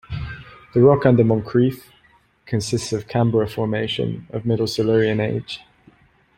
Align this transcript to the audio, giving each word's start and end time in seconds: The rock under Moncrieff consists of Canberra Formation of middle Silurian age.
The 0.73 0.81
rock 0.81 1.05
under 1.05 1.23
Moncrieff 1.23 1.83
consists 2.47 2.91
of 2.91 3.07
Canberra 3.07 3.47
Formation 3.47 4.25
of 4.31 4.47
middle 4.47 4.65
Silurian 4.65 5.19
age. 5.19 5.59